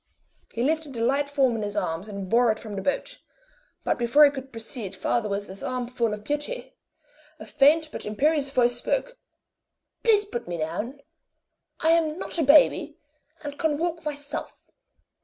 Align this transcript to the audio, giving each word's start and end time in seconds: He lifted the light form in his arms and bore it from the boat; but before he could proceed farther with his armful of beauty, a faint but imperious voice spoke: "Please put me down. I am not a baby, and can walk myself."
He 0.51 0.63
lifted 0.63 0.93
the 0.93 1.01
light 1.05 1.29
form 1.29 1.55
in 1.57 1.61
his 1.61 1.75
arms 1.75 2.07
and 2.07 2.27
bore 2.27 2.51
it 2.51 2.57
from 2.57 2.75
the 2.75 2.81
boat; 2.81 3.19
but 3.83 3.99
before 3.99 4.25
he 4.25 4.31
could 4.31 4.51
proceed 4.51 4.95
farther 4.95 5.29
with 5.29 5.47
his 5.47 5.61
armful 5.61 6.11
of 6.11 6.23
beauty, 6.23 6.73
a 7.37 7.45
faint 7.45 7.89
but 7.91 8.03
imperious 8.03 8.49
voice 8.49 8.75
spoke: 8.79 9.19
"Please 10.01 10.25
put 10.25 10.47
me 10.47 10.57
down. 10.57 11.01
I 11.81 11.91
am 11.91 12.17
not 12.17 12.39
a 12.39 12.43
baby, 12.43 12.97
and 13.43 13.59
can 13.59 13.77
walk 13.77 14.03
myself." 14.03 14.71